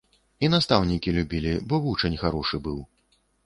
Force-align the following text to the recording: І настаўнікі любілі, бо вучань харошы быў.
І 0.47 0.47
настаўнікі 0.53 1.13
любілі, 1.19 1.53
бо 1.69 1.81
вучань 1.87 2.19
харошы 2.25 2.65
быў. 2.69 2.85